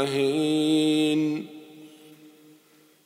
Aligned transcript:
مهين 0.00 1.46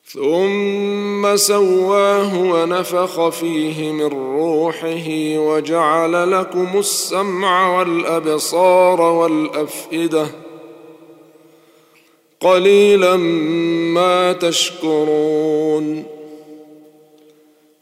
ثم 0.05 1.37
سواه 1.37 2.39
ونفخ 2.39 3.29
فيه 3.29 3.93
من 3.93 4.07
روحه 4.07 5.39
وجعل 5.39 6.31
لكم 6.31 6.79
السمع 6.79 7.79
والأبصار 7.79 9.01
والأفئدة. 9.01 10.27
قليلا 12.41 13.17
ما 13.97 14.33
تشكرون. 14.33 16.14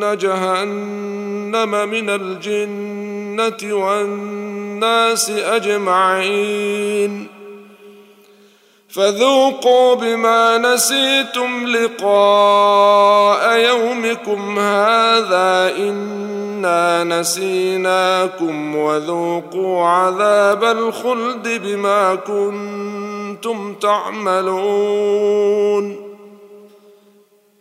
لاملان 0.00 0.18
جهنم 0.18 1.88
من 1.88 2.10
الجنة 2.10 3.74
والناس 3.74 5.30
أجمعين. 5.30 7.26
فذوقوا 8.88 9.94
بما 9.94 10.58
نسيتم 10.58 11.66
لقاء 11.66 13.58
يومكم 13.58 14.58
هذا 14.58 15.76
إنا 15.78 17.04
نسيناكم 17.04 18.76
وذوقوا 18.76 19.86
عذاب 19.86 20.64
الخلد 20.64 21.60
بما 21.64 22.14
كنتم 22.14 23.74
تعملون. 23.74 24.50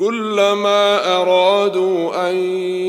كلما 0.00 1.16
أرادوا 1.16 2.30
أن 2.30 2.36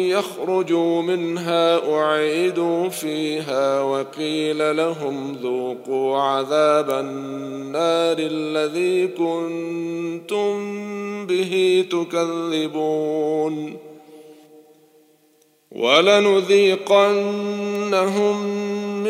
يخرجوا 0.07 1.01
منها 1.01 1.93
أعيدوا 1.93 2.89
فيها 2.89 3.81
وقيل 3.81 4.77
لهم 4.77 5.37
ذوقوا 5.43 6.17
عذاب 6.17 6.89
النار 6.89 8.17
الذي 8.19 9.07
كنتم 9.07 10.57
به 11.25 11.85
تكذبون. 11.91 13.77
ولنذيقنهم 15.71 17.01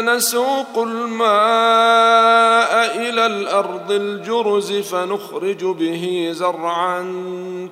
نسوق 0.00 0.76
الماء 0.76 1.28
إلى 2.96 3.26
الأرض 3.26 3.92
الجرز 3.92 4.72
فنخرج 4.72 5.64
به 5.64 6.28
زرعا 6.32 7.00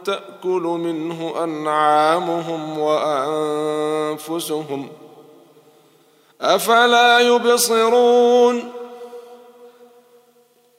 تأكل 0.04 0.62
منه 0.62 1.44
أنعامهم 1.44 2.78
وأنفسهم 2.78 4.88
أفلا 6.40 7.20
يبصرون 7.20 8.72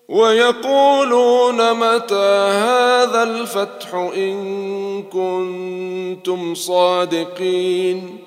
ويقولون 0.09 1.73
متى 1.73 2.49
هذا 2.63 3.23
الفتح 3.23 3.93
إن 3.93 5.03
كنتم 5.03 6.55
صادقين 6.55 8.26